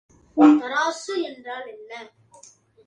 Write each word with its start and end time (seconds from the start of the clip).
தராசு 0.37 1.15
என்றால் 1.21 1.67
என்ன? 1.67 1.93